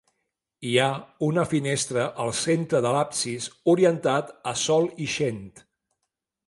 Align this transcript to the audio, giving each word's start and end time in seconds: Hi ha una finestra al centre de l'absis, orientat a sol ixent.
Hi 0.69 0.71
ha 0.83 0.87
una 1.27 1.43
finestra 1.51 2.07
al 2.25 2.33
centre 2.39 2.81
de 2.87 2.95
l'absis, 2.97 3.51
orientat 3.75 4.35
a 4.53 4.57
sol 4.67 4.93
ixent. 5.09 5.45